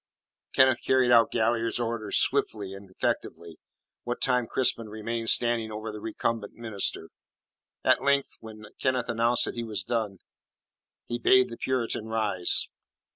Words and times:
Kenneth 0.53 0.81
carried 0.81 1.11
out 1.11 1.29
Galliard's 1.29 1.79
orders 1.79 2.17
swiftly 2.17 2.73
and 2.73 2.89
effectively, 2.89 3.59
what 4.03 4.19
time 4.19 4.47
Crispin 4.47 4.89
remained 4.89 5.29
standing 5.29 5.71
over 5.71 5.91
the 5.91 6.01
recumbent 6.01 6.53
minister. 6.53 7.09
At 7.83 8.01
length, 8.01 8.37
when 8.39 8.65
Kenneth 8.79 9.09
announced 9.09 9.45
that 9.45 9.53
it 9.59 9.63
was 9.65 9.83
done, 9.83 10.17
he 11.05 11.19
bade 11.19 11.49
the 11.49 11.55
Puritan 11.57 12.07
rise. 12.07 12.67